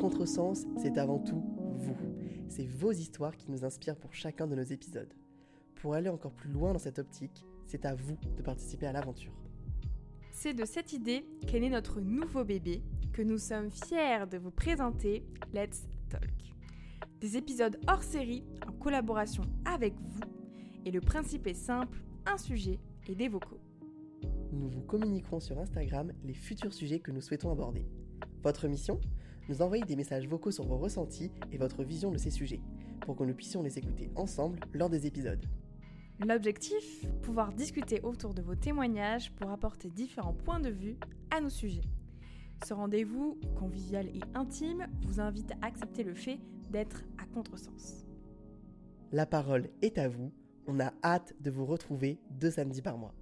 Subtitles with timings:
[0.00, 1.44] Contresens, c'est avant tout
[1.76, 1.94] vous.
[2.48, 5.12] C'est vos histoires qui nous inspirent pour chacun de nos épisodes.
[5.74, 9.34] Pour aller encore plus loin dans cette optique, c'est à vous de participer à l'aventure.
[10.30, 12.82] C'est de cette idée qu'est né notre nouveau bébé
[13.12, 15.22] que nous sommes fiers de vous présenter
[15.52, 16.32] Let's Talk.
[17.20, 20.22] Des épisodes hors série en collaboration avec vous
[20.86, 23.60] et le principe est simple, un sujet et des vocaux.
[24.50, 27.84] Nous vous communiquerons sur Instagram les futurs sujets que nous souhaitons aborder.
[28.42, 28.98] Votre mission?
[29.48, 32.60] Nous envoyer des messages vocaux sur vos ressentis et votre vision de ces sujets,
[33.00, 35.44] pour que nous puissions les écouter ensemble lors des épisodes.
[36.26, 40.96] L'objectif Pouvoir discuter autour de vos témoignages pour apporter différents points de vue
[41.30, 41.88] à nos sujets.
[42.66, 46.38] Ce rendez-vous, convivial et intime, vous invite à accepter le fait
[46.70, 48.04] d'être à contresens.
[49.12, 50.30] La parole est à vous.
[50.66, 53.14] On a hâte de vous retrouver deux samedis par mois.